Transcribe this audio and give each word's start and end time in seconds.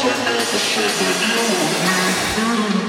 such 0.00 0.18
a 0.18 0.22
message 0.24 0.78
for 0.96 1.10
you 1.12 1.40
and 2.48 2.74
me. 2.74 2.79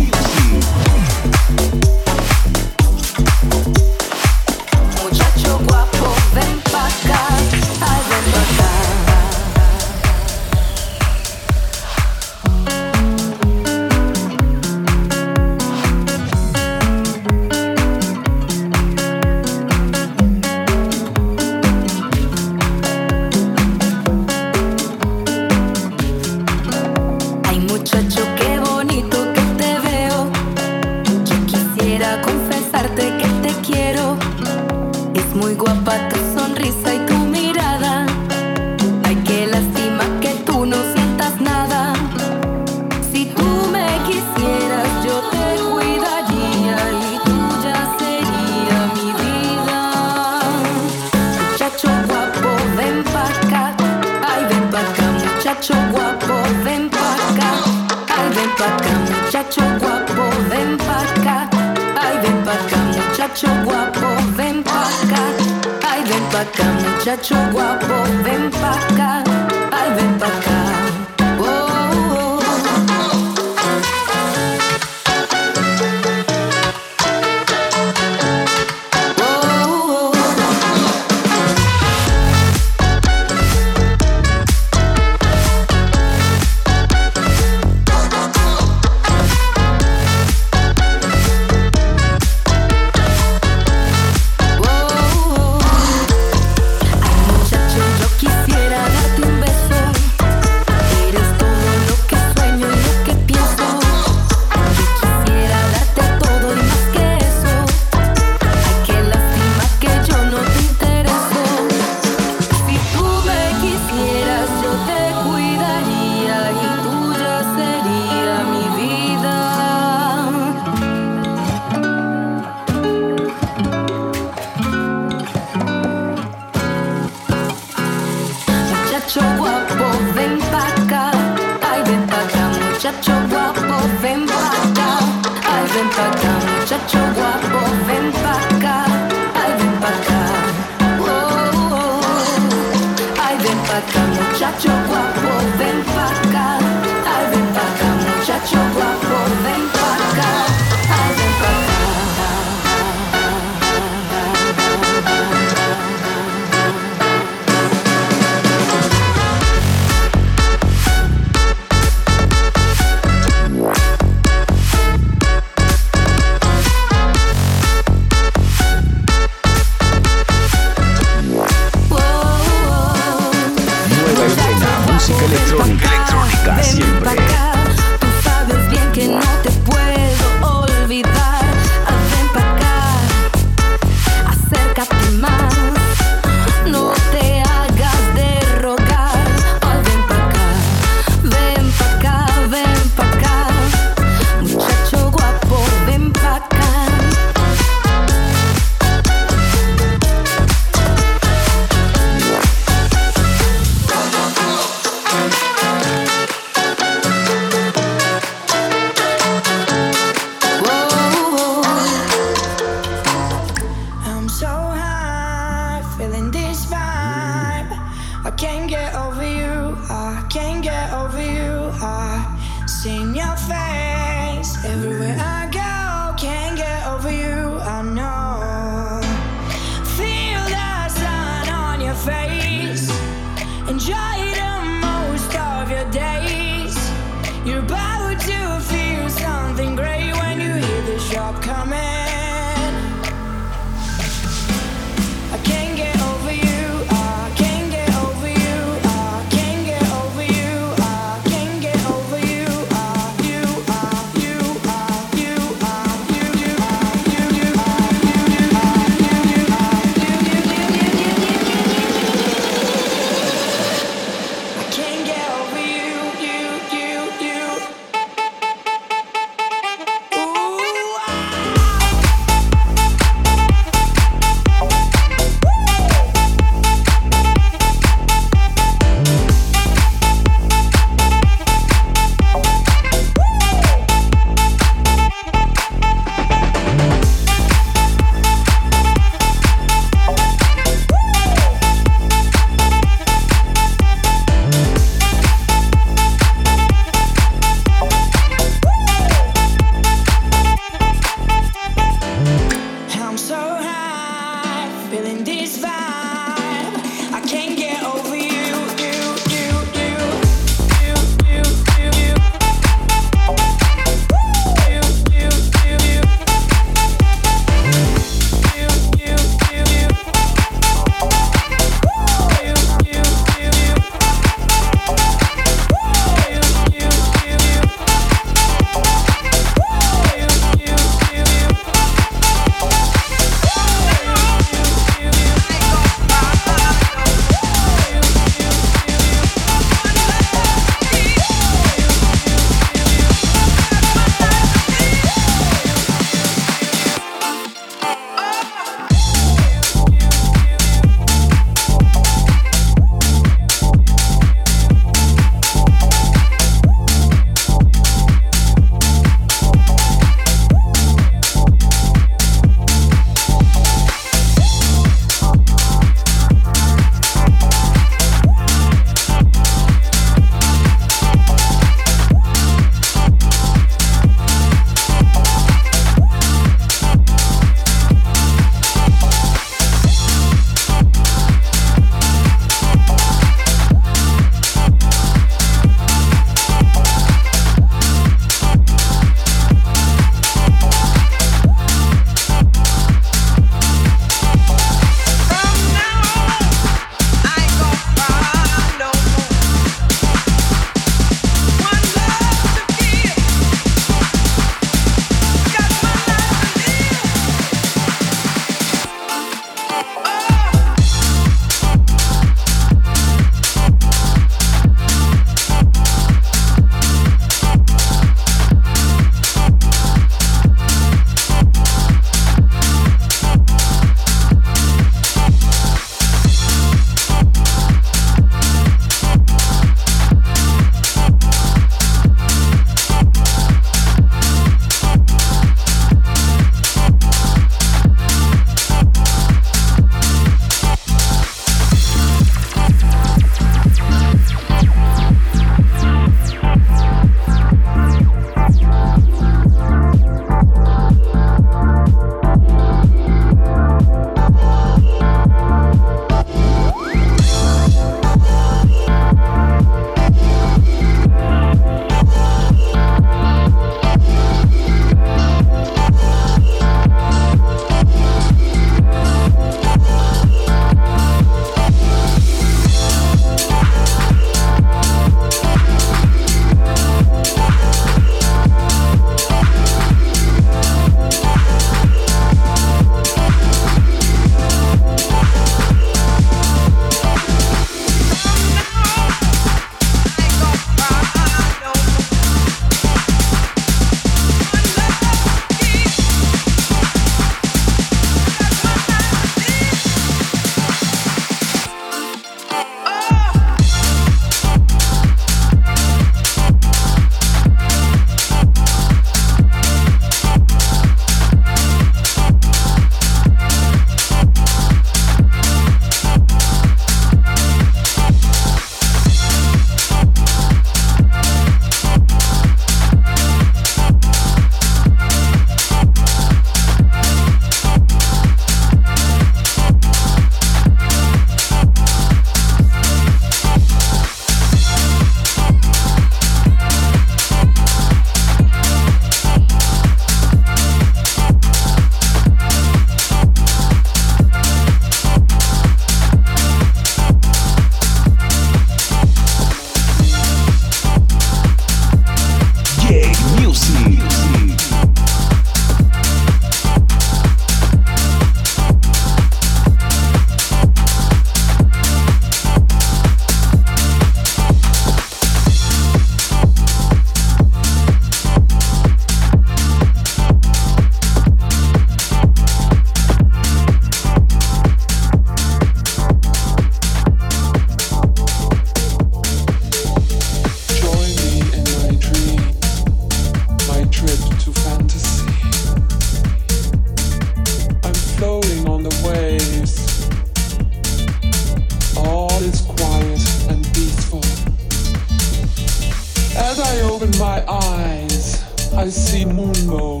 open 597.02 597.18
my 597.18 597.44
eyes, 597.48 598.44
I 598.74 598.88
see 598.88 599.24
Mungo. 599.24 600.00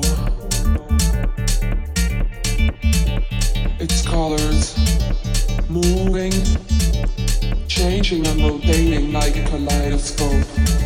Its 3.80 4.06
colors 4.06 4.76
moving, 5.68 6.32
changing 7.66 8.24
and 8.26 8.40
rotating 8.42 9.12
like 9.12 9.36
a 9.36 9.44
kaleidoscope. 9.44 10.81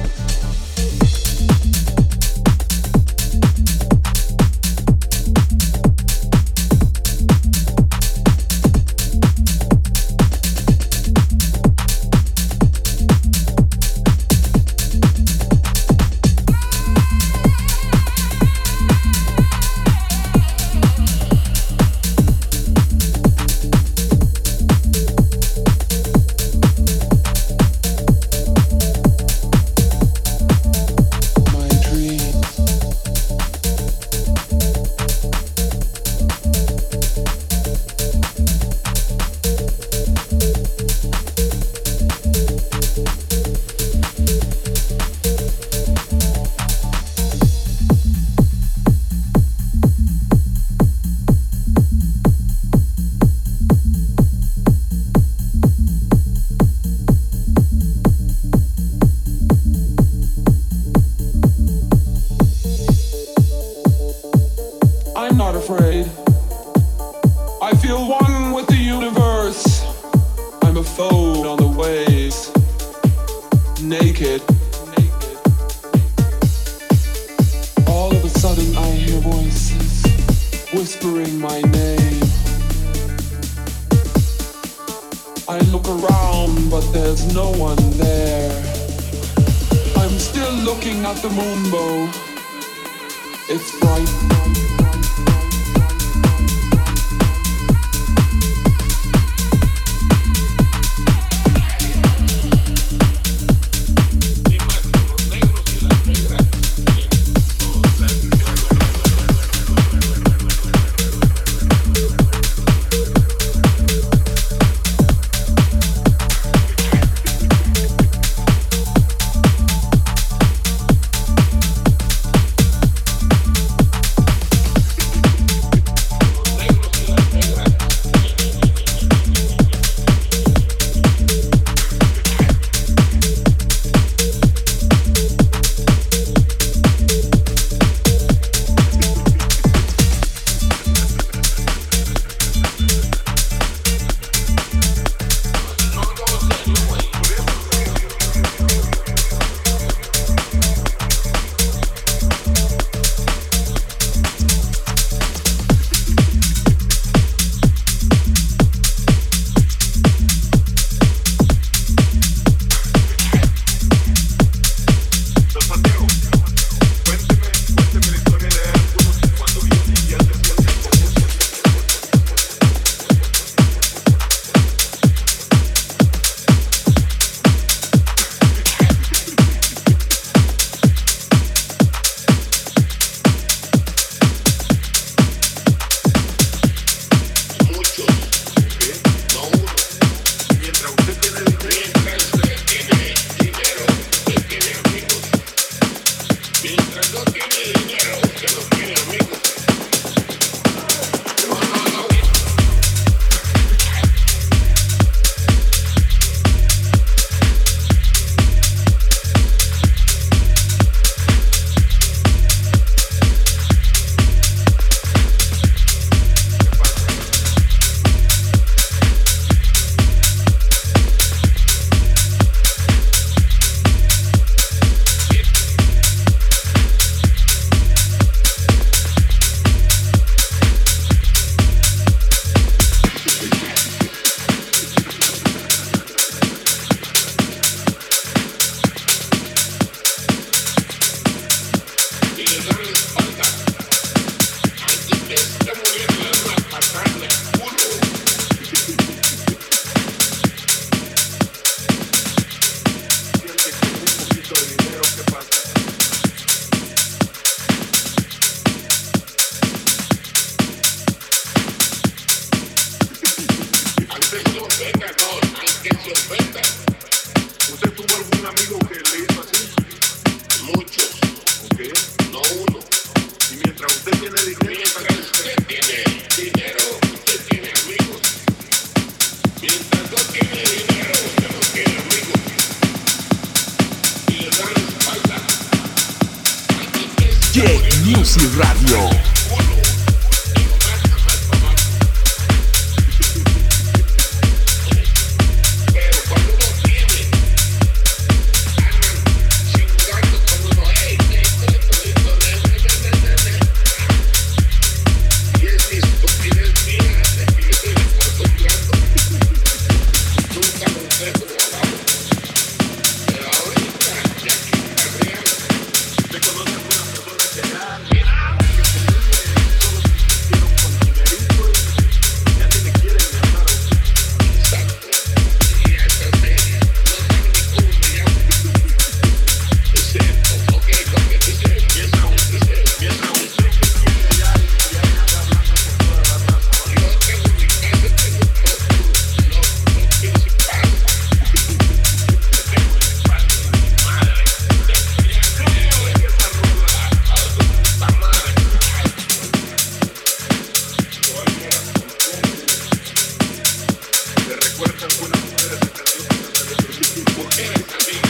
feeling 357.56 357.82
to 357.88 358.20
be 358.20 358.25